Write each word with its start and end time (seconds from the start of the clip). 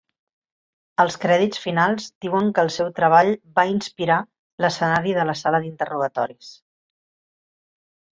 Els 1.01 1.17
crèdits 1.25 1.59
finals 1.65 2.07
diuen 2.25 2.47
que 2.59 2.63
el 2.67 2.71
seu 2.75 2.89
treball 2.99 3.29
"va 3.59 3.65
inspirar" 3.73 4.15
l'escenari 4.65 5.13
de 5.19 5.27
la 5.31 5.37
Sala 5.43 5.61
d'Interrogatoris. 5.67 6.49